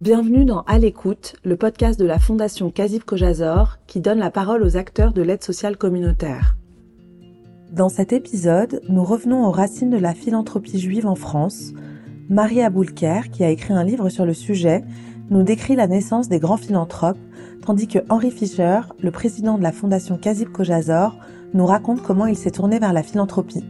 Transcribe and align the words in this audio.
Bienvenue 0.00 0.44
dans 0.44 0.60
À 0.60 0.78
l'écoute, 0.78 1.34
le 1.42 1.56
podcast 1.56 1.98
de 1.98 2.06
la 2.06 2.20
Fondation 2.20 2.70
Kazib 2.70 3.02
Kojazor 3.02 3.78
qui 3.88 3.98
donne 3.98 4.20
la 4.20 4.30
parole 4.30 4.62
aux 4.62 4.76
acteurs 4.76 5.12
de 5.12 5.22
l'aide 5.22 5.42
sociale 5.42 5.76
communautaire. 5.76 6.56
Dans 7.72 7.88
cet 7.88 8.12
épisode, 8.12 8.80
nous 8.88 9.02
revenons 9.02 9.44
aux 9.44 9.50
racines 9.50 9.90
de 9.90 9.96
la 9.96 10.14
philanthropie 10.14 10.78
juive 10.78 11.08
en 11.08 11.16
France. 11.16 11.72
Marie 12.28 12.62
Aboulker, 12.62 13.22
qui 13.32 13.42
a 13.42 13.50
écrit 13.50 13.74
un 13.74 13.82
livre 13.82 14.08
sur 14.08 14.24
le 14.24 14.34
sujet, 14.34 14.84
nous 15.30 15.42
décrit 15.42 15.74
la 15.74 15.88
naissance 15.88 16.28
des 16.28 16.38
grands 16.38 16.56
philanthropes, 16.56 17.18
tandis 17.66 17.88
que 17.88 17.98
Henri 18.08 18.30
Fischer, 18.30 18.82
le 19.00 19.10
président 19.10 19.58
de 19.58 19.64
la 19.64 19.72
Fondation 19.72 20.16
Kazib 20.16 20.50
Kojazor, 20.50 21.18
nous 21.54 21.66
raconte 21.66 22.02
comment 22.02 22.26
il 22.26 22.36
s'est 22.36 22.52
tourné 22.52 22.78
vers 22.78 22.92
la 22.92 23.02
philanthropie. 23.02 23.64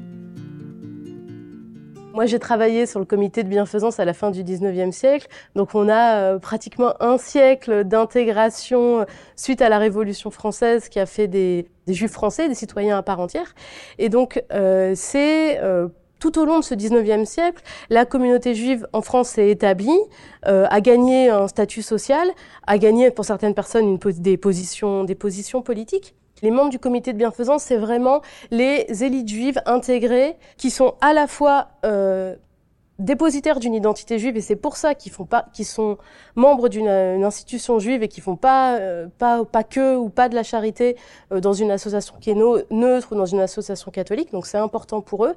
Moi, 2.19 2.27
j'ai 2.27 2.41
travaillé 2.41 2.87
sur 2.87 2.99
le 2.99 3.07
comité 3.07 3.45
de 3.45 3.49
bienfaisance 3.49 4.01
à 4.01 4.05
la 4.05 4.13
fin 4.13 4.33
du 4.33 4.43
19e 4.43 4.91
siècle. 4.91 5.29
Donc, 5.55 5.77
on 5.77 5.89
a 5.89 6.17
euh, 6.17 6.39
pratiquement 6.41 7.01
un 7.01 7.17
siècle 7.17 7.85
d'intégration 7.85 9.03
euh, 9.03 9.05
suite 9.37 9.63
à 9.63 9.69
la 9.69 9.79
Révolution 9.79 10.33
française 10.33 10.89
qui 10.89 10.99
a 10.99 11.07
fait 11.07 11.29
des, 11.29 11.69
juifs 11.87 12.11
français, 12.11 12.49
des 12.49 12.57
citoyens 12.57 12.99
à 12.99 13.05
part 13.05 13.21
entière. 13.21 13.55
Et 13.99 14.09
donc, 14.09 14.43
euh, 14.53 14.95
c'est 14.97 15.61
tout 16.19 16.41
au 16.41 16.45
long 16.45 16.59
de 16.59 16.65
ce 16.65 16.75
19e 16.75 17.25
siècle, 17.25 17.63
la 17.89 18.05
communauté 18.05 18.53
juive 18.53 18.89
en 18.93 19.01
France 19.01 19.29
s'est 19.29 19.51
établie, 19.51 20.01
a 20.43 20.81
gagné 20.81 21.31
un 21.31 21.47
statut 21.47 21.83
social, 21.83 22.27
a 22.67 22.79
gagné 22.79 23.13
pour 23.13 23.27
certaines 23.27 23.55
personnes 23.55 23.89
une, 23.89 24.13
des, 24.15 24.37
positions, 24.37 25.05
des 25.05 25.15
positions 25.15 25.63
politiques. 25.63 26.17
Les 26.43 26.51
membres 26.51 26.71
du 26.71 26.79
comité 26.79 27.13
de 27.13 27.19
bienfaisance, 27.19 27.63
c'est 27.65 27.77
vraiment 27.77 28.23
les 28.51 28.87
élites 29.03 29.29
juives 29.29 29.61
intégrées 29.67 30.37
qui 30.57 30.71
sont 30.71 30.95
à 31.01 31.13
la 31.13 31.27
fois 31.27 31.69
euh, 31.85 32.37
dépositaires 32.99 33.61
d'une 33.61 33.75
identité 33.75 34.19
juive 34.19 34.37
et 34.37 34.41
c'est 34.41 34.57
pour 34.57 34.77
ça 34.77 34.95
qu'ils 34.95 35.13
font 35.13 35.25
pas, 35.25 35.47
qu'ils 35.53 35.65
sont 35.65 35.99
membres 36.35 36.69
d'une 36.69 36.89
institution 36.89 37.79
juive 37.79 38.03
et 38.03 38.09
qui 38.09 38.21
font 38.21 38.37
pas, 38.37 38.77
euh, 38.79 39.07
pas, 39.19 39.45
pas 39.45 39.63
que 39.63 39.97
ou 39.97 40.09
pas 40.09 40.29
de 40.29 40.35
la 40.35 40.43
charité 40.43 40.97
euh, 41.33 41.41
dans 41.41 41.53
une 41.53 41.71
association 41.71 42.17
qui 42.21 42.31
est 42.31 42.35
neutre 42.71 43.13
ou 43.13 43.15
dans 43.15 43.27
une 43.27 43.41
association 43.41 43.91
catholique. 43.91 44.33
Donc 44.33 44.47
c'est 44.47 44.59
important 44.59 45.01
pour 45.01 45.27
eux. 45.27 45.35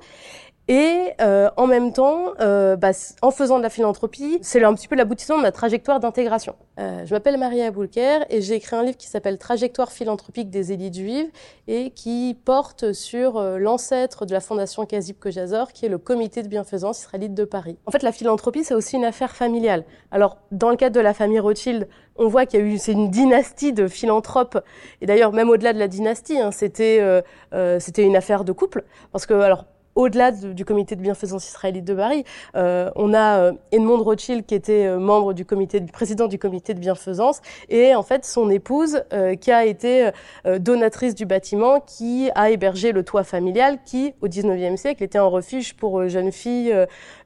Et 0.72 1.11
euh, 1.19 1.50
en 1.58 1.67
même 1.67 1.91
temps, 1.91 2.27
euh, 2.39 2.77
bah, 2.77 2.91
en 3.22 3.31
faisant 3.31 3.58
de 3.58 3.64
la 3.64 3.69
philanthropie, 3.69 4.39
c'est 4.41 4.64
un 4.64 4.73
petit 4.73 4.88
peu 4.88 4.95
l'aboutissement 4.95 5.36
de 5.36 5.41
ma 5.41 5.52
trajectoire 5.52 6.00
d'intégration. 6.00 6.55
Euh, 6.80 7.05
je 7.05 7.13
m'appelle 7.13 7.38
Maria 7.38 7.69
Boulker 7.72 8.19
et 8.30 8.39
j'ai 8.39 8.53
écrit 8.53 8.78
un 8.78 8.83
livre 8.83 8.95
qui 8.95 9.08
s'appelle 9.08 9.38
Trajectoire 9.38 9.91
philanthropique 9.91 10.50
des 10.50 10.72
élites 10.72 10.95
juives 10.95 11.30
et 11.67 11.89
qui 11.89 12.38
porte 12.45 12.94
sur 12.94 13.36
euh, 13.36 13.58
l'ancêtre 13.58 14.25
de 14.25 14.31
la 14.31 14.39
fondation 14.39 14.86
Kazib 14.86 15.19
Kojazor, 15.19 15.73
qui 15.73 15.88
est 15.88 15.89
le 15.89 15.97
comité 15.97 16.41
de 16.41 16.47
bienfaisance 16.47 17.02
israélite 17.02 17.33
de 17.33 17.44
Paris. 17.44 17.78
En 17.85 17.91
fait, 17.91 18.02
la 18.02 18.13
philanthropie, 18.13 18.63
c'est 18.63 18.73
aussi 18.73 18.95
une 18.95 19.03
affaire 19.03 19.35
familiale. 19.35 19.83
Alors, 20.09 20.38
dans 20.53 20.69
le 20.69 20.78
cadre 20.78 20.95
de 20.95 21.02
la 21.02 21.13
famille 21.13 21.41
Rothschild, 21.41 21.89
on 22.16 22.30
voit 22.30 22.45
qu'il 22.45 22.61
y 22.61 22.63
a 22.63 22.66
eu, 22.66 22.78
c'est 22.78 22.94
une 22.94 23.11
dynastie 23.11 23.73
de 23.73 23.89
philanthropes. 23.89 24.58
Et 25.02 25.06
d'ailleurs, 25.06 25.33
même 25.33 25.50
au-delà 25.50 25.73
de 25.73 25.80
la 25.80 25.89
dynastie, 25.89 26.39
hein, 26.39 26.52
c'était, 26.52 27.00
euh, 27.02 27.22
euh, 27.53 27.78
c'était 27.81 28.03
une 28.03 28.16
affaire 28.16 28.45
de 28.45 28.53
couple. 28.53 28.85
Parce 29.11 29.25
que, 29.25 29.33
alors, 29.33 29.66
au-delà 29.95 30.31
du 30.31 30.66
comité 30.66 30.95
de 30.95 31.02
bienfaisance 31.02 31.47
israélite 31.47 31.86
de 31.86 31.94
Paris, 31.94 32.23
euh, 32.56 32.89
on 32.95 33.14
a 33.14 33.39
euh, 33.39 33.52
Edmond 33.72 34.03
Rothschild 34.03 34.45
qui 34.45 34.56
était 34.56 34.86
euh, 34.86 35.00
membre 35.00 35.34
du 35.34 35.45
comité, 35.45 35.81
président 35.81 36.28
du 36.28 36.38
comité 36.38 36.73
de 36.73 36.80
bienfaisance, 36.80 37.42
et 37.70 37.95
en 37.95 38.03
fait 38.03 38.25
son 38.25 38.50
épouse 38.50 39.03
euh, 39.14 39.36
qui 39.36 39.52
a 39.52 39.66
été 39.66 40.12
euh, 40.45 40.59
donatrice 40.59 41.16
du 41.16 41.25
bâtiment, 41.25 41.80
qui 41.80 42.30
a 42.36 42.50
hébergé 42.50 42.92
le 42.92 43.03
toit 43.03 43.23
familial, 43.23 43.80
qui 43.86 44.14
au 44.22 44.28
19e 44.28 44.78
siècle 44.78 45.03
était 45.03 45.17
un 45.17 45.25
refuge 45.25 45.75
pour 45.75 46.08
jeunes 46.08 46.31
filles 46.31 46.73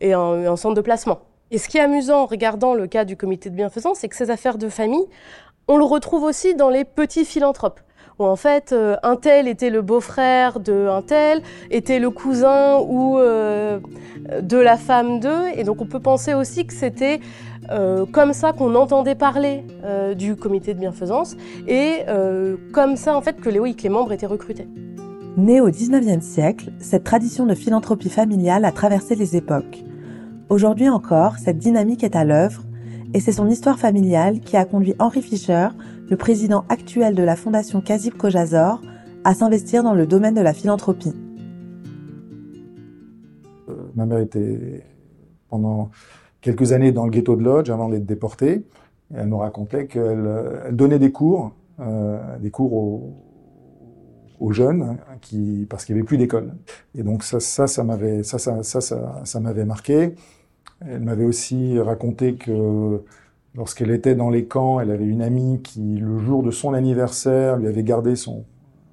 et 0.01 0.13
un, 0.13 0.19
un 0.19 0.55
centre 0.55 0.75
de 0.75 0.81
placement. 0.81 1.19
Et 1.51 1.57
ce 1.57 1.67
qui 1.67 1.77
est 1.77 1.81
amusant 1.81 2.21
en 2.21 2.25
regardant 2.25 2.73
le 2.73 2.87
cas 2.87 3.05
du 3.05 3.15
comité 3.15 3.49
de 3.49 3.55
bienfaisance, 3.55 3.99
c'est 3.99 4.09
que 4.09 4.15
ces 4.15 4.31
affaires 4.31 4.57
de 4.57 4.69
famille, 4.69 5.05
on 5.67 5.77
le 5.77 5.83
retrouve 5.83 6.23
aussi 6.23 6.55
dans 6.55 6.69
les 6.69 6.85
petits 6.85 7.25
philanthropes 7.25 7.79
où 8.19 8.25
en 8.25 8.35
fait 8.35 8.71
euh, 8.71 8.95
un 9.03 9.15
tel 9.15 9.47
était 9.47 9.69
le 9.69 9.81
beau-frère 9.81 10.59
de 10.59 10.87
un 10.87 11.01
tel, 11.01 11.41
était 11.71 11.99
le 11.99 12.09
cousin 12.09 12.79
ou 12.79 13.17
euh, 13.17 13.79
de 14.41 14.57
la 14.57 14.77
femme 14.77 15.19
d'eux, 15.19 15.47
et 15.55 15.63
donc 15.63 15.81
on 15.81 15.85
peut 15.85 15.99
penser 15.99 16.33
aussi 16.33 16.65
que 16.65 16.73
c'était 16.73 17.19
euh, 17.71 18.05
comme 18.05 18.33
ça 18.33 18.53
qu'on 18.53 18.75
entendait 18.75 19.15
parler 19.15 19.63
du 20.15 20.35
comité 20.35 20.73
de 20.73 20.79
bienfaisance, 20.79 21.35
et 21.67 22.05
comme 22.73 22.95
ça 22.95 23.15
en 23.15 23.21
fait 23.21 23.37
que 23.37 23.45
que 23.45 23.83
les 23.83 23.89
membres 23.89 24.11
étaient 24.11 24.25
recrutés. 24.25 24.67
Née 25.37 25.61
au 25.61 25.69
19e 25.69 26.21
siècle, 26.21 26.71
cette 26.79 27.03
tradition 27.03 27.45
de 27.45 27.53
philanthropie 27.53 28.09
familiale 28.09 28.65
a 28.65 28.71
traversé 28.71 29.15
les 29.15 29.35
époques. 29.35 29.83
Aujourd'hui 30.49 30.89
encore, 30.89 31.37
cette 31.37 31.57
dynamique 31.57 32.03
est 32.03 32.15
à 32.15 32.23
l'œuvre, 32.23 32.63
et 33.13 33.19
c'est 33.19 33.31
son 33.31 33.47
histoire 33.47 33.79
familiale 33.79 34.39
qui 34.39 34.57
a 34.57 34.65
conduit 34.65 34.95
Henri 34.99 35.21
Fischer 35.21 35.69
le 36.09 36.17
président 36.17 36.65
actuel 36.69 37.15
de 37.15 37.23
la 37.23 37.35
fondation 37.35 37.81
Kazib 37.81 38.13
Kojazor, 38.15 38.81
à 39.23 39.33
s'investir 39.33 39.83
dans 39.83 39.95
le 39.95 40.05
domaine 40.05 40.35
de 40.35 40.41
la 40.41 40.53
philanthropie. 40.53 41.13
Euh, 43.69 43.73
ma 43.95 44.05
mère 44.05 44.19
était 44.19 44.83
pendant 45.49 45.89
quelques 46.41 46.73
années 46.73 46.91
dans 46.91 47.05
le 47.05 47.11
ghetto 47.11 47.35
de 47.35 47.43
Lodge 47.43 47.71
avant 47.71 47.89
d'être 47.89 48.05
déportée. 48.05 48.63
Et 49.13 49.17
elle 49.17 49.27
me 49.27 49.35
racontait 49.35 49.87
qu'elle 49.87 50.29
elle 50.67 50.75
donnait 50.75 50.99
des 50.99 51.11
cours, 51.11 51.53
euh, 51.79 52.37
des 52.37 52.51
cours 52.51 52.73
aux, 54.39 54.51
jeunes, 54.51 54.83
hein, 54.83 54.97
parce 55.69 55.85
qu'il 55.85 55.95
n'y 55.95 56.01
avait 56.01 56.05
plus 56.05 56.17
d'école. 56.17 56.53
Et 56.93 57.01
donc 57.01 57.23
ça, 57.23 57.39
ça, 57.39 57.83
m'avait, 57.83 58.21
ça, 58.21 58.37
ça, 58.37 58.61
ça, 58.61 58.81
ça 59.23 59.39
m'avait 59.39 59.65
marqué. 59.65 60.13
Elle 60.81 61.01
m'avait 61.01 61.25
aussi 61.25 61.79
raconté 61.79 62.35
que 62.35 63.01
Lorsqu'elle 63.55 63.91
était 63.91 64.15
dans 64.15 64.29
les 64.29 64.45
camps, 64.45 64.81
elle 64.81 64.91
avait 64.91 65.05
une 65.05 65.21
amie 65.21 65.61
qui, 65.61 65.79
le 65.97 66.19
jour 66.19 66.43
de 66.43 66.51
son 66.51 66.73
anniversaire, 66.73 67.57
lui 67.57 67.67
avait 67.67 67.83
gardé 67.83 68.17
son 68.17 68.43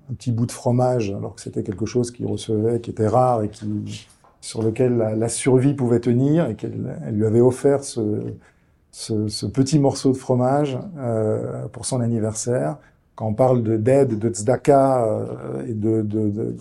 petit 0.09 0.31
bout 0.31 0.47
de 0.47 0.53
fromage, 0.53 1.11
alors 1.11 1.35
que 1.35 1.41
c'était 1.41 1.65
quelque 1.65 1.87
chose 1.87 2.13
qu'il 2.13 2.27
recevait, 2.27 2.81
qui 2.81 2.91
était 2.91 3.09
rare 3.09 3.43
et 3.43 3.49
qui, 3.49 4.07
sur 4.41 4.63
lequel 4.63 4.97
la, 4.97 5.29
survie 5.29 5.75
pouvait 5.75 5.99
tenir, 5.99 6.49
et 6.49 6.55
qu'elle 6.55 6.97
elle 7.05 7.17
lui 7.17 7.27
avait 7.27 7.41
offert 7.41 7.83
ce, 7.83 9.47
petit 9.49 9.81
morceau 9.81 10.13
de 10.13 10.17
fromage 10.17 10.79
euh, 10.97 11.67
pour 11.69 11.85
son 11.85 12.01
anniversaire. 12.01 12.77
Quand 13.17 13.27
on 13.27 13.35
parle 13.35 13.63
de 13.65 13.77
d'aide, 13.77 14.19
de 14.19 14.29
tzedaka 14.29 15.05
euh, 15.05 15.67
et 15.67 15.75
de, 15.75 16.03
de, 16.03 16.57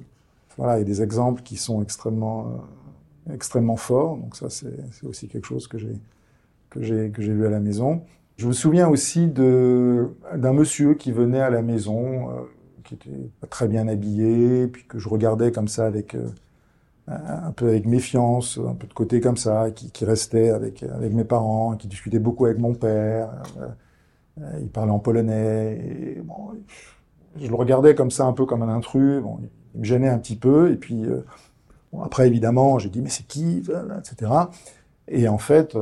voilà, 0.57 0.79
et 0.79 0.83
des 0.85 1.03
exemples 1.03 1.43
qui 1.43 1.55
sont 1.55 1.83
extrêmement 1.83 2.41
euh, 2.41 2.45
extrêmement 3.29 3.75
forts. 3.75 4.17
Donc 4.17 4.35
ça, 4.35 4.49
c'est 4.49 4.73
aussi 5.03 5.27
quelque 5.27 5.45
chose 5.45 5.67
que 5.67 5.77
j'ai 5.77 5.93
que 6.69 6.81
j'ai 6.81 7.11
que 7.11 7.21
j'ai 7.21 7.33
à 7.45 7.49
la 7.49 7.59
maison. 7.59 8.01
Je 8.37 8.47
me 8.47 8.53
souviens 8.53 8.87
aussi 8.87 9.27
de 9.27 10.09
d'un 10.35 10.53
monsieur 10.53 10.95
qui 10.95 11.11
venait 11.11 11.41
à 11.41 11.49
la 11.49 11.61
maison, 11.61 12.29
euh, 12.29 12.33
qui 12.83 12.95
était 12.95 13.29
pas 13.39 13.47
très 13.47 13.67
bien 13.67 13.87
habillé, 13.87 14.67
puis 14.67 14.85
que 14.87 14.97
je 14.97 15.09
regardais 15.09 15.51
comme 15.51 15.67
ça 15.67 15.85
avec 15.85 16.15
euh, 16.15 16.27
un 17.07 17.51
peu 17.51 17.67
avec 17.69 17.85
méfiance, 17.85 18.57
un 18.57 18.75
peu 18.75 18.87
de 18.87 18.93
côté 18.93 19.21
comme 19.21 19.37
ça, 19.37 19.71
qui, 19.71 19.91
qui 19.91 20.05
restait 20.05 20.49
avec 20.49 20.83
avec 20.83 21.13
mes 21.13 21.25
parents, 21.25 21.75
qui 21.75 21.87
discutait 21.87 22.19
beaucoup 22.19 22.45
avec 22.45 22.57
mon 22.57 22.73
père. 22.73 23.29
Euh, 23.59 24.59
il 24.61 24.69
parlait 24.69 24.91
en 24.91 24.99
polonais. 24.99 26.15
Et, 26.17 26.21
bon, 26.21 26.51
je 27.39 27.47
le 27.47 27.55
regardais 27.55 27.95
comme 27.95 28.11
ça, 28.11 28.25
un 28.25 28.33
peu 28.33 28.45
comme 28.45 28.63
un 28.63 28.69
intrus. 28.69 29.21
Bon, 29.21 29.39
il 29.75 29.79
me 29.81 29.85
gênait 29.85 30.09
un 30.09 30.17
petit 30.19 30.37
peu. 30.37 30.71
Et 30.71 30.77
puis 30.77 31.05
bon, 31.91 32.01
après, 32.01 32.27
évidemment, 32.27 32.79
j'ai 32.79 32.89
dit 32.89 33.01
mais 33.01 33.09
c'est 33.09 33.27
qui, 33.27 33.63
etc. 33.99 34.31
Et 35.07 35.27
en 35.27 35.37
fait 35.37 35.75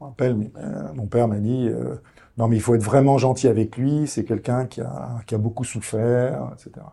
me 0.00 0.06
rappelle, 0.06 0.50
euh, 0.56 0.92
mon 0.94 1.06
père 1.06 1.28
m'a 1.28 1.38
dit 1.38 1.68
euh, 1.68 1.96
non 2.38 2.48
mais 2.48 2.56
il 2.56 2.62
faut 2.62 2.74
être 2.74 2.82
vraiment 2.82 3.18
gentil 3.18 3.48
avec 3.48 3.76
lui, 3.76 4.06
c'est 4.06 4.24
quelqu'un 4.24 4.66
qui 4.66 4.80
a, 4.80 5.20
qui 5.26 5.34
a 5.34 5.38
beaucoup 5.38 5.64
souffert, 5.64 6.50
etc. 6.54 6.86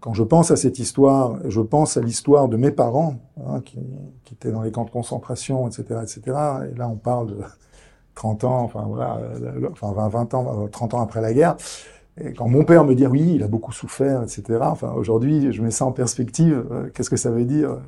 Quand 0.00 0.12
je 0.12 0.22
pense 0.22 0.50
à 0.50 0.56
cette 0.56 0.78
histoire, 0.78 1.38
je 1.48 1.60
pense 1.62 1.96
à 1.96 2.02
l'histoire 2.02 2.48
de 2.48 2.58
mes 2.58 2.70
parents 2.70 3.16
hein, 3.46 3.62
qui, 3.64 3.78
qui, 4.24 4.34
étaient 4.34 4.52
dans 4.52 4.60
les 4.60 4.70
camps 4.70 4.84
de 4.84 4.90
concentration, 4.90 5.66
etc., 5.66 6.00
etc. 6.02 6.20
Et 6.70 6.76
là, 6.76 6.88
on 6.88 6.96
parle 6.96 7.28
de 7.28 7.38
30 8.14 8.44
ans, 8.44 8.60
enfin 8.60 8.84
voilà, 8.86 9.16
euh, 9.16 9.66
enfin 9.72 9.92
20, 9.92 10.08
20 10.08 10.34
ans, 10.34 10.68
30 10.70 10.94
ans 10.94 11.00
après 11.00 11.22
la 11.22 11.32
guerre. 11.32 11.56
Et 12.20 12.32
quand 12.32 12.48
mon 12.48 12.64
père 12.64 12.84
me 12.84 12.94
dit 12.94 13.06
oui, 13.06 13.32
il 13.34 13.42
a 13.42 13.48
beaucoup 13.48 13.72
souffert, 13.72 14.22
etc. 14.22 14.60
Enfin 14.62 14.92
aujourd'hui, 14.92 15.52
je 15.52 15.62
mets 15.62 15.70
ça 15.70 15.84
en 15.84 15.92
perspective. 15.92 16.64
Qu'est-ce 16.94 17.10
que 17.10 17.16
ça 17.16 17.30
veut 17.30 17.44
dire 17.44 17.78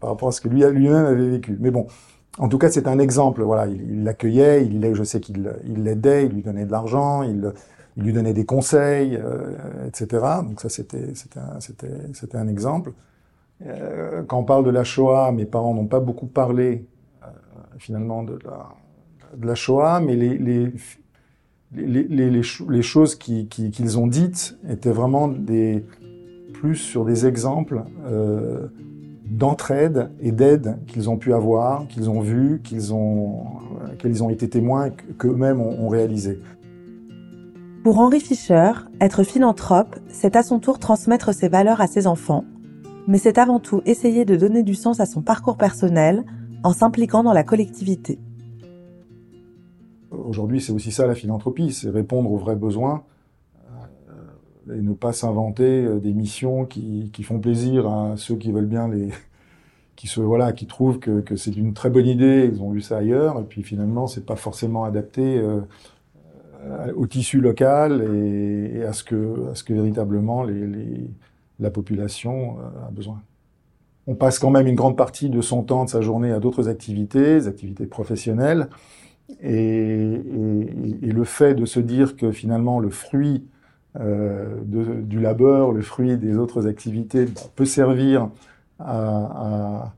par 0.00 0.10
rapport 0.10 0.28
à 0.28 0.32
ce 0.32 0.40
que 0.40 0.48
lui 0.48 0.64
lui-même 0.64 1.06
avait 1.06 1.28
vécu 1.28 1.56
Mais 1.60 1.70
bon, 1.70 1.86
en 2.38 2.48
tout 2.48 2.58
cas, 2.58 2.70
c'est 2.70 2.88
un 2.88 2.98
exemple. 2.98 3.42
Voilà, 3.42 3.66
il 3.66 4.04
l'accueillait, 4.04 4.66
il, 4.66 4.94
je 4.94 5.04
sais 5.04 5.20
qu'il 5.20 5.50
l'aidait, 5.64 6.26
il 6.26 6.32
lui 6.32 6.42
donnait 6.42 6.66
de 6.66 6.70
l'argent, 6.70 7.22
il, 7.22 7.52
il, 7.96 8.02
lui 8.02 8.12
donnait 8.12 8.34
des 8.34 8.44
conseils, 8.44 9.16
euh, 9.16 9.86
etc. 9.86 10.24
Donc 10.42 10.60
ça, 10.60 10.68
c'était 10.68 11.14
c'était 11.14 12.36
un 12.36 12.48
exemple. 12.48 12.92
Euh, 13.64 14.22
quand 14.24 14.38
on 14.38 14.44
parle 14.44 14.64
de 14.64 14.70
la 14.70 14.84
Shoah, 14.84 15.32
mes 15.32 15.46
parents 15.46 15.72
n'ont 15.72 15.86
pas 15.86 16.00
beaucoup 16.00 16.26
parlé 16.26 16.86
euh, 17.22 17.26
finalement 17.78 18.22
de 18.22 18.38
la, 18.44 18.68
de 19.34 19.46
la 19.46 19.54
Shoah, 19.54 20.00
mais 20.00 20.14
les, 20.14 20.36
les, 20.36 20.74
les, 21.74 22.82
choses 22.82 23.14
qu'ils 23.14 23.48
qui, 23.48 23.70
qu'ils 23.70 23.98
ont 23.98 24.06
dites 24.06 24.58
étaient 24.68 24.92
vraiment 24.92 25.32
plus 26.52 26.76
sur 26.76 27.04
des 27.04 27.26
exemples 27.26 27.82
euh, 28.06 28.68
d'entraide 29.24 30.10
et 30.20 30.32
d'aide 30.32 30.78
qu'ils 30.86 31.10
ont 31.10 31.16
pu 31.16 31.34
avoir, 31.34 31.86
qu'ils 31.88 32.08
ont 32.08 32.20
vu, 32.20 32.60
qu'ils 32.62 32.94
ont, 32.94 33.46
ont 34.20 34.30
été 34.30 34.48
témoins, 34.48 34.90
qu'eux-mêmes 35.18 35.60
ont, 35.60 35.84
ont 35.84 35.88
réalisé. 35.88 36.40
Pour 37.82 37.98
Henri 37.98 38.20
Fischer, 38.20 38.72
être 39.00 39.22
philanthrope, 39.22 39.96
c'est 40.08 40.34
à 40.34 40.42
son 40.42 40.58
tour 40.58 40.78
transmettre 40.78 41.34
ses 41.34 41.48
valeurs 41.48 41.80
à 41.80 41.86
ses 41.86 42.06
enfants, 42.06 42.44
mais 43.06 43.18
c'est 43.18 43.38
avant 43.38 43.60
tout 43.60 43.82
essayer 43.86 44.24
de 44.24 44.36
donner 44.36 44.62
du 44.62 44.74
sens 44.74 44.98
à 45.00 45.06
son 45.06 45.22
parcours 45.22 45.56
personnel 45.56 46.24
en 46.64 46.72
s'impliquant 46.72 47.22
dans 47.22 47.32
la 47.32 47.44
collectivité. 47.44 48.18
Aujourd'hui, 50.26 50.60
c'est 50.60 50.72
aussi 50.72 50.90
ça 50.90 51.06
la 51.06 51.14
philanthropie, 51.14 51.72
c'est 51.72 51.88
répondre 51.88 52.32
aux 52.32 52.36
vrais 52.36 52.56
besoins 52.56 53.04
euh, 53.70 54.74
et 54.74 54.80
ne 54.80 54.92
pas 54.92 55.12
s'inventer 55.12 55.84
euh, 55.84 56.00
des 56.00 56.12
missions 56.12 56.64
qui, 56.64 57.10
qui, 57.12 57.22
font 57.22 57.38
plaisir 57.38 57.86
à 57.86 58.16
ceux 58.16 58.34
qui 58.34 58.50
veulent 58.50 58.66
bien 58.66 58.88
les, 58.88 59.10
qui 59.96 60.08
se 60.08 60.20
voilà, 60.20 60.52
qui 60.52 60.66
trouvent 60.66 60.98
que, 60.98 61.20
que 61.20 61.36
c'est 61.36 61.56
une 61.56 61.74
très 61.74 61.90
bonne 61.90 62.06
idée, 62.06 62.50
ils 62.52 62.60
ont 62.60 62.70
vu 62.70 62.80
ça 62.80 62.98
ailleurs, 62.98 63.38
et 63.38 63.44
puis 63.44 63.62
finalement, 63.62 64.08
c'est 64.08 64.26
pas 64.26 64.34
forcément 64.36 64.84
adapté 64.84 65.38
euh, 65.38 65.60
au 66.96 67.06
tissu 67.06 67.40
local 67.40 68.02
et, 68.02 68.82
à 68.82 68.92
ce 68.92 69.04
que, 69.04 69.50
à 69.52 69.54
ce 69.54 69.62
que 69.62 69.72
véritablement 69.72 70.44
la 71.60 71.70
population 71.70 72.56
a 72.84 72.90
besoin. 72.90 73.22
On 74.08 74.16
passe 74.16 74.40
quand 74.40 74.50
même 74.50 74.66
une 74.66 74.74
grande 74.74 74.96
partie 74.96 75.30
de 75.30 75.40
son 75.40 75.62
temps, 75.62 75.84
de 75.84 75.90
sa 75.90 76.00
journée 76.00 76.32
à 76.32 76.40
d'autres 76.40 76.68
activités, 76.68 77.38
des 77.38 77.46
activités 77.48 77.86
professionnelles. 77.86 78.68
Et, 79.40 80.12
et, 81.02 81.12
le 81.12 81.24
fait 81.24 81.54
de 81.54 81.64
se 81.64 81.80
dire 81.80 82.16
que 82.16 82.30
finalement 82.30 82.78
le 82.78 82.90
fruit 82.90 83.44
euh, 83.98 84.56
de, 84.64 85.00
du 85.02 85.20
labeur, 85.20 85.72
le 85.72 85.82
fruit 85.82 86.16
des 86.16 86.36
autres 86.36 86.68
activités 86.68 87.26
peut 87.56 87.64
servir 87.64 88.30
à, 88.78 89.90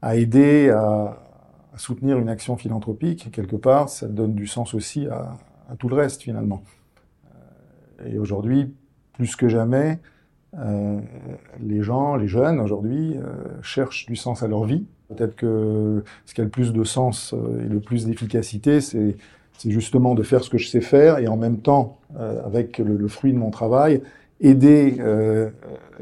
à, 0.00 0.08
à 0.08 0.16
aider, 0.16 0.70
à, 0.70 1.18
à, 1.74 1.78
soutenir 1.78 2.18
une 2.18 2.28
action 2.28 2.56
philanthropique, 2.56 3.30
quelque 3.32 3.56
part, 3.56 3.88
ça 3.88 4.06
donne 4.06 4.34
du 4.34 4.46
sens 4.46 4.74
aussi 4.74 5.08
à, 5.08 5.36
à 5.68 5.76
tout 5.76 5.88
le 5.88 5.96
reste 5.96 6.22
finalement. 6.22 6.62
Euh, 8.00 8.06
et 8.06 8.18
aujourd'hui, 8.18 8.74
plus 9.12 9.36
que 9.36 9.48
jamais, 9.48 9.98
euh, 10.56 11.00
les 11.60 11.82
gens, 11.82 12.16
les 12.16 12.28
jeunes 12.28 12.60
aujourd'hui, 12.60 13.16
euh, 13.16 13.60
cherchent 13.62 14.06
du 14.06 14.16
sens 14.16 14.42
à 14.42 14.48
leur 14.48 14.64
vie. 14.64 14.86
Peut-être 15.08 15.36
que 15.36 16.04
ce 16.26 16.34
qui 16.34 16.40
a 16.40 16.44
le 16.44 16.50
plus 16.50 16.72
de 16.72 16.84
sens 16.84 17.32
euh, 17.32 17.64
et 17.64 17.68
le 17.68 17.80
plus 17.80 18.06
d'efficacité, 18.06 18.80
c'est 18.80 19.16
justement 19.66 20.14
de 20.14 20.22
faire 20.22 20.44
ce 20.44 20.50
que 20.50 20.58
je 20.58 20.68
sais 20.68 20.80
faire 20.80 21.18
et 21.18 21.28
en 21.28 21.36
même 21.36 21.58
temps, 21.58 21.98
euh, 22.18 22.44
avec 22.44 22.78
le, 22.78 23.08
fruit 23.08 23.32
de 23.32 23.38
mon 23.38 23.50
travail, 23.50 24.02
aider, 24.40 24.96
euh, 25.00 25.50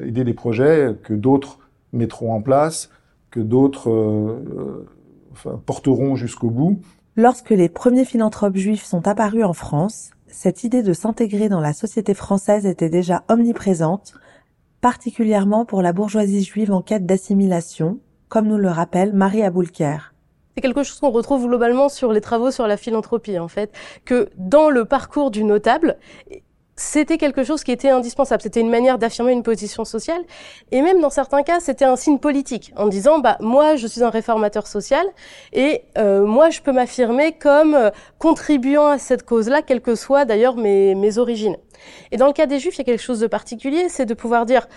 aider 0.03 0.25
des 0.25 0.35
projets 0.35 0.95
que 1.03 1.15
d'autres 1.15 1.59
mettront 1.93 2.33
en 2.33 2.43
place, 2.43 2.91
que 3.31 3.41
d'autres 3.41 3.91
euh, 3.91 4.87
enfin, 5.33 5.61
porteront 5.65 6.17
jusqu'au 6.17 6.51
bout. 6.51 6.81
Lorsque 7.17 7.51
les 7.51 7.71
premiers 7.71 8.05
philanthropes 8.05 8.57
juifs 8.57 8.85
sont 8.85 9.09
apparus 9.09 9.45
en 9.45 9.55
France, 9.55 10.11
cette 10.27 10.65
idée 10.65 10.83
de 10.83 10.93
s'intégrer 10.93 11.49
dans 11.49 11.61
la 11.61 11.73
société 11.73 12.13
française 12.13 12.67
était 12.67 12.91
déjà 12.91 13.25
omniprésente, 13.29 14.13
particulièrement 14.83 15.65
pour 15.65 15.81
la 15.81 15.95
bourgeoisie 15.95 16.45
juive 16.45 16.73
en 16.73 16.83
quête 16.83 17.07
d'assimilation, 17.07 17.99
comme 18.29 18.47
nous 18.47 18.59
le 18.59 18.69
rappelle 18.69 19.13
Marie 19.13 19.43
Aboulker. 19.43 20.13
C'est 20.55 20.63
quelque 20.63 20.83
chose 20.83 20.99
qu'on 21.01 21.11
retrouve 21.11 21.47
globalement 21.47 21.89
sur 21.91 22.13
les 22.13 22.23
travaux 22.23 22.51
sur 22.51 22.67
la 22.67 22.79
philanthropie, 22.79 23.39
en 23.39 23.49
fait, 23.49 23.73
que 24.07 24.31
dans 24.37 24.71
le 24.71 24.87
parcours 24.87 25.31
du 25.31 25.45
notable, 25.45 25.99
c'était 26.77 27.17
quelque 27.17 27.43
chose 27.43 27.65
qui 27.65 27.73
était 27.73 27.89
indispensable. 27.89 28.43
C'était 28.43 28.61
une 28.61 28.71
manière 28.71 28.99
d'affirmer 28.99 29.33
une 29.33 29.43
position 29.43 29.85
sociale. 29.85 30.23
Et 30.73 30.83
même 30.83 31.01
dans 31.01 31.11
certains 31.11 31.43
cas, 31.43 31.61
c'était 31.61 31.85
un 31.85 31.97
signe 31.97 32.19
politique, 32.19 32.73
en 32.77 32.87
disant, 32.87 33.19
bah, 33.19 33.37
moi, 33.41 33.77
je 33.77 33.87
suis 33.87 34.03
un 34.03 34.11
réformateur 34.11 34.67
social, 34.67 35.07
et 35.53 35.83
euh, 35.99 36.25
moi, 36.25 36.51
je 36.51 36.61
peux 36.61 36.73
m'affirmer 36.73 37.33
comme 37.33 37.75
euh, 37.75 37.91
contribuant 38.19 38.87
à 38.87 38.99
cette 38.99 39.25
cause-là, 39.25 39.63
quelles 39.63 39.81
que 39.81 39.95
soient 39.95 40.25
d'ailleurs 40.25 40.57
mes, 40.57 40.95
mes 40.95 41.19
origines. 41.19 41.57
Et 42.13 42.17
dans 42.17 42.27
le 42.27 42.33
cas 42.33 42.47
des 42.47 42.59
Juifs, 42.59 42.77
il 42.77 42.79
y 42.79 42.81
a 42.83 42.85
quelque 42.85 43.03
chose 43.03 43.21
de 43.21 43.27
particulier, 43.27 43.89
c'est 43.89 44.07
de 44.07 44.15
pouvoir 44.15 44.47
dire, 44.47 44.69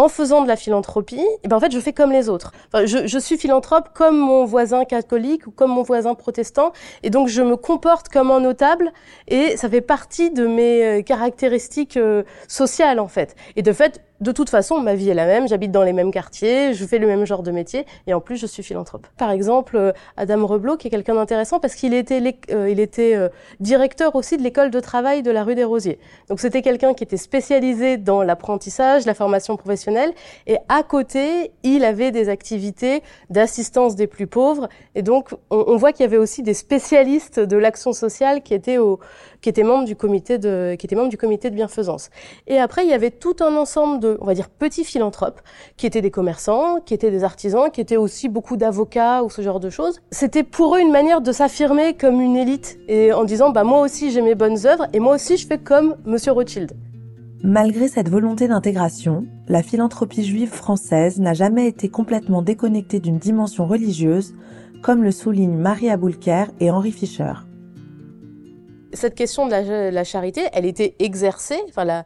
en 0.00 0.08
faisant 0.08 0.42
de 0.42 0.48
la 0.48 0.56
philanthropie, 0.56 1.24
eh 1.44 1.48
ben 1.48 1.56
en 1.56 1.60
fait, 1.60 1.72
je 1.72 1.78
fais 1.78 1.92
comme 1.92 2.10
les 2.10 2.28
autres. 2.28 2.52
Je, 2.84 3.18
suis 3.18 3.36
philanthrope 3.36 3.90
comme 3.94 4.16
mon 4.16 4.44
voisin 4.46 4.84
catholique 4.84 5.46
ou 5.46 5.50
comme 5.50 5.70
mon 5.70 5.82
voisin 5.82 6.14
protestant, 6.14 6.72
et 7.02 7.10
donc 7.10 7.28
je 7.28 7.42
me 7.42 7.56
comporte 7.56 8.08
comme 8.08 8.30
un 8.30 8.40
notable, 8.40 8.92
et 9.28 9.56
ça 9.56 9.68
fait 9.68 9.82
partie 9.82 10.30
de 10.30 10.46
mes 10.46 10.84
euh, 10.84 11.02
caractéristiques 11.02 11.98
euh, 11.98 12.22
sociales 12.48 12.98
en 12.98 13.08
fait. 13.08 13.36
Et 13.56 13.62
de 13.62 13.72
fait, 13.72 14.00
de 14.20 14.32
toute 14.32 14.50
façon, 14.50 14.80
ma 14.80 14.94
vie 14.94 15.08
est 15.08 15.14
la 15.14 15.26
même, 15.26 15.48
j'habite 15.48 15.72
dans 15.72 15.82
les 15.82 15.92
mêmes 15.92 16.10
quartiers, 16.10 16.74
je 16.74 16.84
fais 16.84 16.98
le 16.98 17.06
même 17.06 17.24
genre 17.24 17.42
de 17.42 17.50
métier, 17.50 17.86
et 18.06 18.12
en 18.12 18.20
plus, 18.20 18.36
je 18.36 18.46
suis 18.46 18.62
philanthrope. 18.62 19.06
Par 19.16 19.30
exemple, 19.30 19.76
euh, 19.76 19.92
Adam 20.16 20.46
Reblot, 20.46 20.76
qui 20.76 20.88
est 20.88 20.90
quelqu'un 20.90 21.14
d'intéressant 21.14 21.58
parce 21.58 21.74
qu'il 21.74 21.94
était, 21.94 22.22
euh, 22.50 22.68
il 22.68 22.80
était 22.80 23.14
euh, 23.16 23.28
directeur 23.60 24.14
aussi 24.16 24.36
de 24.36 24.42
l'école 24.42 24.70
de 24.70 24.80
travail 24.80 25.22
de 25.22 25.30
la 25.30 25.42
rue 25.42 25.54
des 25.54 25.64
Rosiers. 25.64 25.98
Donc, 26.28 26.40
c'était 26.40 26.60
quelqu'un 26.60 26.92
qui 26.92 27.04
était 27.04 27.16
spécialisé 27.16 27.96
dans 27.96 28.22
l'apprentissage, 28.22 29.06
la 29.06 29.14
formation 29.14 29.56
professionnelle, 29.56 30.12
et 30.46 30.58
à 30.68 30.82
côté, 30.82 31.52
il 31.62 31.84
avait 31.84 32.10
des 32.10 32.28
activités 32.28 33.02
d'assistance 33.30 33.96
des 33.96 34.06
plus 34.06 34.26
pauvres, 34.26 34.68
et 34.94 35.02
donc, 35.02 35.30
on, 35.50 35.64
on 35.66 35.76
voit 35.76 35.92
qu'il 35.92 36.04
y 36.04 36.06
avait 36.06 36.18
aussi 36.18 36.42
des 36.42 36.54
spécialistes 36.54 37.40
de 37.40 37.56
l'action 37.56 37.92
sociale 37.92 38.42
qui 38.42 38.52
étaient 38.52 38.78
au, 38.78 39.00
qui 39.40 39.48
étaient 39.48 39.62
membres 39.62 39.84
du 39.84 39.96
comité 39.96 40.38
de, 40.38 40.76
qui 40.78 40.86
étaient 40.86 40.96
membres 40.96 41.08
du 41.08 41.16
comité 41.16 41.50
de 41.50 41.54
bienfaisance. 41.54 42.10
Et 42.46 42.58
après, 42.58 42.84
il 42.84 42.90
y 42.90 42.92
avait 42.92 43.10
tout 43.10 43.36
un 43.40 43.56
ensemble 43.56 44.00
de 44.00 44.09
on 44.20 44.26
va 44.26 44.34
dire, 44.34 44.48
petits 44.48 44.84
philanthropes, 44.84 45.40
qui 45.76 45.86
étaient 45.86 46.02
des 46.02 46.10
commerçants, 46.10 46.80
qui 46.80 46.94
étaient 46.94 47.10
des 47.10 47.24
artisans, 47.24 47.70
qui 47.70 47.80
étaient 47.80 47.96
aussi 47.96 48.28
beaucoup 48.28 48.56
d'avocats 48.56 49.22
ou 49.22 49.30
ce 49.30 49.42
genre 49.42 49.60
de 49.60 49.70
choses. 49.70 50.00
C'était 50.10 50.42
pour 50.42 50.76
eux 50.76 50.80
une 50.80 50.92
manière 50.92 51.20
de 51.20 51.32
s'affirmer 51.32 51.94
comme 51.94 52.20
une 52.20 52.36
élite 52.36 52.78
et 52.88 53.12
en 53.12 53.24
disant, 53.24 53.50
bah, 53.50 53.64
moi 53.64 53.80
aussi 53.80 54.10
j'ai 54.10 54.22
mes 54.22 54.34
bonnes 54.34 54.66
œuvres 54.66 54.86
et 54.92 55.00
moi 55.00 55.14
aussi 55.14 55.36
je 55.36 55.46
fais 55.46 55.58
comme 55.58 55.96
Monsieur 56.04 56.32
Rothschild. 56.32 56.72
Malgré 57.42 57.88
cette 57.88 58.08
volonté 58.08 58.48
d'intégration, 58.48 59.24
la 59.48 59.62
philanthropie 59.62 60.24
juive 60.24 60.50
française 60.50 61.18
n'a 61.18 61.32
jamais 61.32 61.66
été 61.66 61.88
complètement 61.88 62.42
déconnectée 62.42 63.00
d'une 63.00 63.18
dimension 63.18 63.66
religieuse, 63.66 64.34
comme 64.82 65.02
le 65.02 65.10
soulignent 65.10 65.56
Marie 65.56 65.90
Aboulker 65.90 66.44
et 66.60 66.70
Henri 66.70 66.92
Fischer 66.92 67.32
cette 68.92 69.14
question 69.14 69.46
de 69.46 69.50
la, 69.50 69.90
la, 69.90 70.04
charité, 70.04 70.42
elle 70.52 70.66
était 70.66 70.96
exercée, 70.98 71.60
enfin 71.68 71.84
la, 71.84 72.04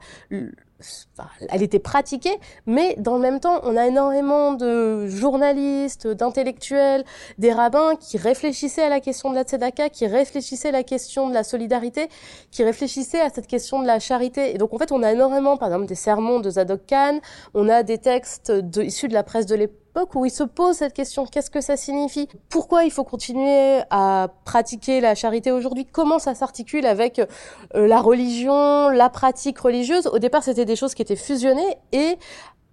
elle 1.48 1.62
était 1.62 1.78
pratiquée, 1.78 2.36
mais 2.66 2.96
dans 2.98 3.14
le 3.14 3.20
même 3.20 3.40
temps, 3.40 3.60
on 3.62 3.76
a 3.76 3.86
énormément 3.86 4.52
de 4.52 5.06
journalistes, 5.06 6.06
d'intellectuels, 6.06 7.04
des 7.38 7.52
rabbins 7.52 7.96
qui 7.96 8.18
réfléchissaient 8.18 8.82
à 8.82 8.88
la 8.88 9.00
question 9.00 9.30
de 9.30 9.34
la 9.34 9.42
tzedaka, 9.42 9.88
qui 9.88 10.06
réfléchissaient 10.06 10.68
à 10.68 10.72
la 10.72 10.82
question 10.82 11.28
de 11.28 11.34
la 11.34 11.44
solidarité, 11.44 12.08
qui 12.50 12.64
réfléchissaient 12.64 13.20
à 13.20 13.30
cette 13.30 13.46
question 13.46 13.80
de 13.80 13.86
la 13.86 13.98
charité. 14.00 14.54
Et 14.54 14.58
donc, 14.58 14.72
en 14.72 14.78
fait, 14.78 14.92
on 14.92 15.02
a 15.02 15.12
énormément, 15.12 15.56
par 15.56 15.68
exemple, 15.68 15.86
des 15.86 15.94
sermons 15.94 16.40
de 16.40 16.50
Zadok 16.50 16.86
Khan, 16.86 17.20
on 17.54 17.68
a 17.68 17.82
des 17.82 17.98
textes 17.98 18.52
issus 18.76 19.08
de 19.08 19.14
la 19.14 19.22
presse 19.22 19.46
de 19.46 19.54
l'époque, 19.54 19.78
où 20.14 20.24
il 20.24 20.30
se 20.30 20.42
pose 20.42 20.76
cette 20.76 20.92
question 20.92 21.26
qu'est-ce 21.26 21.50
que 21.50 21.60
ça 21.60 21.76
signifie? 21.76 22.28
Pourquoi 22.48 22.84
il 22.84 22.90
faut 22.90 23.04
continuer 23.04 23.82
à 23.90 24.28
pratiquer 24.44 25.00
la 25.00 25.14
charité 25.14 25.52
aujourd'hui? 25.52 25.86
Comment 25.86 26.18
ça 26.18 26.34
s'articule 26.34 26.86
avec 26.86 27.18
euh, 27.18 27.86
la 27.86 28.00
religion, 28.00 28.90
la 28.90 29.08
pratique 29.08 29.58
religieuse? 29.58 30.06
Au 30.08 30.18
départ, 30.18 30.42
c'était 30.42 30.64
des 30.64 30.76
choses 30.76 30.94
qui 30.94 31.02
étaient 31.02 31.16
fusionnées 31.16 31.78
et 31.92 32.18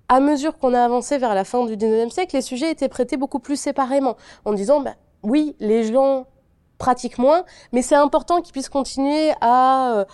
à 0.09 0.19
mesure 0.19 0.57
qu'on 0.57 0.73
a 0.73 0.83
avancé 0.83 1.17
vers 1.17 1.33
la 1.33 1.45
fin 1.45 1.65
du 1.65 1.77
19e 1.77 2.09
siècle, 2.09 2.35
les 2.35 2.41
sujets 2.41 2.69
étaient 2.69 2.89
traités 2.89 3.15
beaucoup 3.15 3.39
plus 3.39 3.55
séparément, 3.55 4.17
en 4.43 4.51
disant 4.51 4.81
bah, 4.81 4.95
oui, 5.23 5.55
les 5.59 5.85
gens 5.85 6.25
pratiquent 6.77 7.17
moins, 7.19 7.43
mais 7.71 7.81
c'est 7.81 7.95
important 7.95 8.41
qu'ils 8.41 8.51
puissent 8.51 8.67
continuer 8.67 9.31
à 9.39 9.93
euh, 9.99 10.05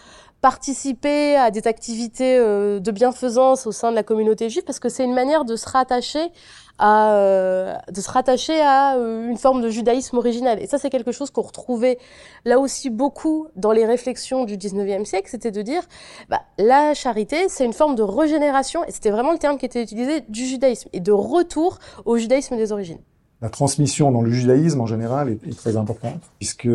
participer 0.41 1.35
à 1.35 1.49
des 1.49 1.67
activités 1.67 2.37
euh, 2.37 2.79
de 2.79 2.91
bienfaisance 2.91 3.65
au 3.65 3.71
sein 3.71 3.89
de 3.89 3.95
la 3.95 4.03
communauté 4.03 4.49
juive 4.49 4.63
parce 4.65 4.79
que 4.79 4.89
c'est 4.89 5.03
une 5.03 5.13
manière 5.13 5.45
de 5.45 5.55
se 5.55 5.67
rattacher 5.67 6.31
à 6.79 7.13
euh, 7.13 7.75
de 7.91 8.01
se 8.01 8.09
rattacher 8.09 8.59
à 8.61 8.97
euh, 8.97 9.29
une 9.29 9.37
forme 9.37 9.61
de 9.61 9.69
judaïsme 9.69 10.17
original. 10.17 10.61
Et 10.61 10.67
ça 10.67 10.77
c'est 10.77 10.89
quelque 10.89 11.11
chose 11.11 11.31
qu'on 11.31 11.41
retrouvait 11.41 11.97
là 12.45 12.59
aussi 12.59 12.89
beaucoup 12.89 13.47
dans 13.55 13.71
les 13.71 13.85
réflexions 13.85 14.45
du 14.45 14.57
19e 14.57 15.05
siècle 15.05 15.27
c'était 15.29 15.51
de 15.51 15.61
dire 15.61 15.83
bah, 16.29 16.41
la 16.57 16.93
charité 16.93 17.49
c'est 17.49 17.65
une 17.65 17.73
forme 17.73 17.95
de 17.95 18.03
régénération 18.03 18.83
et 18.85 18.91
c'était 18.91 19.11
vraiment 19.11 19.31
le 19.31 19.39
terme 19.39 19.57
qui 19.57 19.65
était 19.65 19.81
utilisé 19.81 20.21
du 20.29 20.45
judaïsme 20.45 20.89
et 20.93 20.99
de 20.99 21.11
retour 21.11 21.79
au 22.05 22.17
judaïsme 22.17 22.57
des 22.57 22.71
origines. 22.71 22.99
La 23.41 23.49
transmission 23.49 24.11
dans 24.11 24.23
le 24.23 24.31
judaïsme 24.31 24.81
en 24.81 24.87
général 24.87 25.29
est, 25.29 25.55
très 25.55 25.77
importante, 25.77 26.21
puisque 26.39 26.69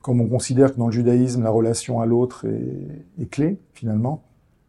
comme 0.00 0.20
on 0.22 0.28
considère 0.28 0.72
que 0.72 0.78
dans 0.78 0.86
le 0.86 0.92
judaïsme 0.92 1.42
la 1.42 1.50
relation 1.50 2.00
à 2.00 2.06
l'autre 2.06 2.46
est, 2.46 3.26
clé 3.26 3.58
finalement, 3.74 4.22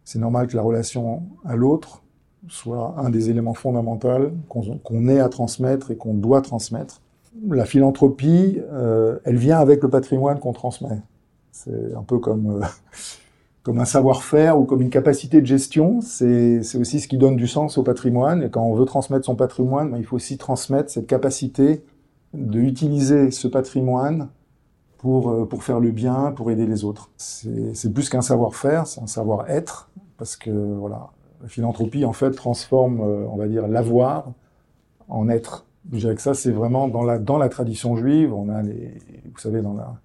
c'est 0.04 0.20
normal 0.20 0.48
que 0.48 0.58
la 0.58 0.62
relation 0.62 1.24
à 1.46 1.56
l'autre 1.56 2.04
soit 2.50 2.96
un 2.98 3.10
des 3.10 3.30
éléments 3.30 3.54
fondamentaux 3.54 4.32
qu'on 4.50 4.62
qu 4.62 5.10
ait 5.10 5.20
à 5.20 5.30
transmettre 5.30 5.92
et 5.92 5.96
qu'on 5.96 6.14
doit 6.14 6.42
transmettre. 6.42 7.02
La 7.50 7.66
philanthropie, 7.66 8.60
euh, 8.72 9.20
elle 9.24 9.38
vient 9.38 9.60
avec 9.60 9.84
le 9.84 9.90
patrimoine 9.90 10.40
qu'on 10.40 10.54
transmet. 10.54 11.02
C'est 11.52 11.94
un 11.96 12.04
peu 12.04 12.20
comme 12.20 12.62
euh, 12.62 12.66
comme 13.64 13.80
un 13.80 13.86
savoir-faire 13.86 14.58
ou 14.58 14.64
comme 14.64 14.82
une 14.82 14.90
capacité 14.90 15.42
de 15.42 15.46
gestion. 15.46 16.00
C'est 16.00 16.62
aussi 16.80 17.02
ce 17.02 17.08
qui 17.10 17.18
donne 17.18 17.36
du 17.36 17.48
sens 17.48 17.78
au 17.78 17.84
patrimoine. 17.84 18.42
Et 18.44 18.50
quand 18.50 18.64
on 18.64 18.74
veut 18.74 18.86
transmettre 18.86 19.26
son 19.26 19.36
patrimoine, 19.36 19.92
ben, 19.92 19.98
il 19.98 20.06
faut 20.06 20.16
aussi 20.16 20.38
transmettre 20.38 20.90
cette 20.90 21.06
capacité 21.06 21.84
de 22.34 22.60
utiliser 22.60 23.30
ce 23.30 23.50
patrimoine 23.50 24.30
pour, 24.98 25.30
euh, 25.30 25.46
pour 25.46 25.64
faire 25.64 25.82
le 25.82 25.92
bien, 25.92 26.32
pour 26.32 26.50
aider 26.50 26.66
les 26.66 26.86
autres. 26.86 27.12
C'est 27.18 27.94
plus 27.94 28.10
qu'un 28.10 28.22
savoir-faire, 28.22 28.88
c'est 28.88 29.02
un 29.02 29.08
savoir-être, 29.08 29.90
parce 30.18 30.38
que 30.38 30.50
voilà, 30.50 31.10
philanthropie 31.46 32.06
en 32.06 32.14
fait 32.14 32.32
transforme, 32.32 33.02
euh, 33.02 33.28
on 33.30 33.38
va 33.38 33.48
dire, 33.48 33.68
l'avoir 33.68 34.32
en 35.08 35.30
être. 35.30 35.66
Je 35.92 36.00
dirais 36.00 36.16
que 36.16 36.22
ça, 36.22 36.34
c'est 36.34 36.52
vraiment 36.52 36.88
dans 36.88 37.04
la, 37.04 37.20
dans 37.20 37.38
la 37.38 37.50
tradition 37.50 37.96
juive. 37.96 38.34
On 38.34 38.50
a 38.50 38.62
les, 38.62 38.94
vous 39.26 39.40
savez, 39.40 39.62
dans 39.62 39.74
la, 39.74 39.96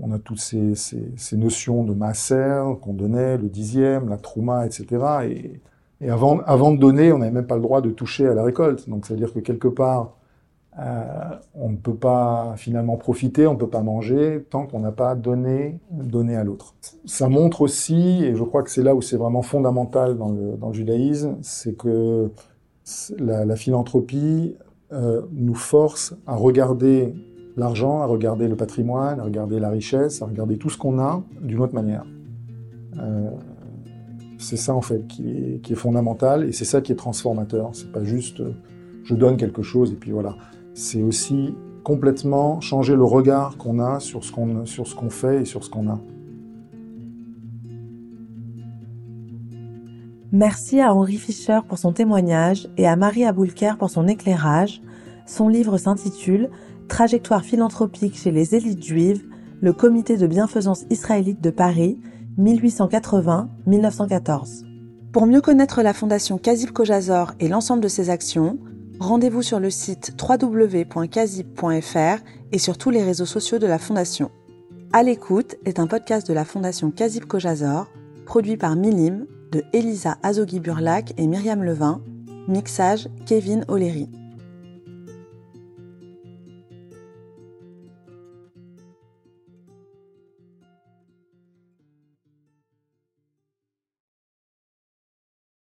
on 0.00 0.12
a 0.12 0.18
toutes 0.18 0.40
ces, 0.40 0.74
ces, 0.74 1.36
notions 1.36 1.84
de 1.84 1.92
maaser 1.92 2.62
qu'on 2.80 2.94
donnait, 2.94 3.36
le 3.36 3.48
dixième, 3.48 4.08
la 4.08 4.16
trouma, 4.16 4.66
etc. 4.66 4.86
Et, 5.24 5.60
et 6.00 6.10
avant, 6.10 6.40
avant 6.40 6.72
de 6.72 6.78
donner, 6.78 7.12
on 7.12 7.18
n'avait 7.18 7.32
même 7.32 7.46
pas 7.46 7.56
le 7.56 7.62
droit 7.62 7.80
de 7.80 7.90
toucher 7.90 8.26
à 8.26 8.34
la 8.34 8.44
récolte. 8.44 8.88
Donc, 8.88 9.06
c'est-à-dire 9.06 9.32
que 9.32 9.40
quelque 9.40 9.68
part, 9.68 10.12
euh, 10.80 11.02
on 11.54 11.70
ne 11.70 11.76
peut 11.76 11.94
pas 11.94 12.54
finalement 12.56 12.96
profiter, 12.96 13.46
on 13.46 13.54
ne 13.54 13.58
peut 13.58 13.68
pas 13.68 13.82
manger 13.82 14.46
tant 14.48 14.66
qu'on 14.66 14.78
n'a 14.78 14.92
pas 14.92 15.16
donné, 15.16 15.80
donné 15.90 16.36
à 16.36 16.44
l'autre. 16.44 16.76
Ça 17.04 17.28
montre 17.28 17.62
aussi, 17.62 18.22
et 18.24 18.36
je 18.36 18.44
crois 18.44 18.62
que 18.62 18.70
c'est 18.70 18.84
là 18.84 18.94
où 18.94 19.02
c'est 19.02 19.16
vraiment 19.16 19.42
fondamental 19.42 20.16
dans 20.16 20.30
le, 20.30 20.72
judaïsme, 20.72 21.36
c'est 21.42 21.76
que 21.76 22.30
la, 23.18 23.44
la 23.44 23.56
philanthropie 23.56 24.56
euh, 24.92 25.22
nous 25.32 25.56
force 25.56 26.14
à 26.26 26.36
regarder 26.36 27.12
l'argent, 27.56 28.00
à 28.00 28.06
regarder 28.06 28.46
le 28.46 28.54
patrimoine, 28.54 29.18
à 29.18 29.24
regarder 29.24 29.58
la 29.58 29.70
richesse, 29.70 30.22
à 30.22 30.26
regarder 30.26 30.58
tout 30.58 30.70
ce 30.70 30.78
qu'on 30.78 31.00
a 31.00 31.24
d'une 31.40 31.60
autre 31.60 31.74
manière. 31.74 32.06
Euh, 33.00 33.30
c'est 34.38 34.56
ça 34.56 34.74
en 34.74 34.80
fait 34.80 35.08
qui 35.08 35.28
est, 35.28 35.60
qui 35.60 35.72
est 35.72 35.76
fondamental 35.76 36.44
et 36.44 36.52
c'est 36.52 36.64
ça 36.64 36.80
qui 36.80 36.92
est 36.92 36.96
transformateur. 36.96 37.70
C'est 37.72 37.90
pas 37.90 38.04
juste 38.04 38.42
je 39.08 39.14
donne 39.14 39.36
quelque 39.36 39.62
chose 39.62 39.92
et 39.92 39.96
puis 39.96 40.12
voilà. 40.12 40.36
C'est 40.80 41.02
aussi 41.02 41.56
complètement 41.82 42.60
changer 42.60 42.94
le 42.94 43.02
regard 43.02 43.56
qu'on 43.56 43.80
a 43.80 43.98
sur 43.98 44.22
ce 44.22 44.30
qu'on 44.30 44.64
sur 44.64 44.86
ce 44.86 44.94
qu'on 44.94 45.10
fait 45.10 45.42
et 45.42 45.44
sur 45.44 45.64
ce 45.64 45.70
qu'on 45.70 45.90
a. 45.90 45.98
Merci 50.30 50.80
à 50.80 50.94
Henri 50.94 51.16
Fischer 51.16 51.58
pour 51.66 51.78
son 51.78 51.92
témoignage 51.92 52.68
et 52.76 52.86
à 52.86 52.94
Marie 52.94 53.24
Aboulker 53.24 53.72
pour 53.76 53.90
son 53.90 54.06
éclairage. 54.06 54.80
Son 55.26 55.48
livre 55.48 55.78
s'intitule 55.78 56.48
Trajectoire 56.86 57.42
philanthropique 57.42 58.16
chez 58.16 58.30
les 58.30 58.54
élites 58.54 58.84
juives, 58.84 59.24
le 59.60 59.72
comité 59.72 60.16
de 60.16 60.28
bienfaisance 60.28 60.84
israélite 60.90 61.40
de 61.40 61.50
Paris, 61.50 61.98
1880-1914. 62.38 64.62
Pour 65.10 65.26
mieux 65.26 65.40
connaître 65.40 65.82
la 65.82 65.92
fondation 65.92 66.38
Kazib 66.38 66.70
Kojazor 66.70 67.32
et 67.40 67.48
l'ensemble 67.48 67.82
de 67.82 67.88
ses 67.88 68.10
actions, 68.10 68.60
rendez-vous 69.00 69.42
sur 69.42 69.60
le 69.60 69.70
site 69.70 70.12
www.kazib.fr 70.20 72.24
et 72.52 72.58
sur 72.58 72.78
tous 72.78 72.90
les 72.90 73.02
réseaux 73.02 73.26
sociaux 73.26 73.58
de 73.58 73.66
la 73.66 73.78
fondation. 73.78 74.30
À 74.92 75.02
l'écoute 75.02 75.56
est 75.64 75.78
un 75.78 75.86
podcast 75.86 76.26
de 76.26 76.32
la 76.32 76.44
fondation 76.44 76.90
Kazib 76.90 77.24
Kojazor, 77.24 77.86
produit 78.24 78.56
par 78.56 78.74
Milim, 78.74 79.26
de 79.52 79.62
Elisa 79.72 80.18
Azogi-Burlac 80.22 81.14
et 81.16 81.26
Myriam 81.26 81.62
Levin, 81.62 82.00
mixage 82.48 83.08
Kevin 83.26 83.64
O'Leary. 83.68 84.08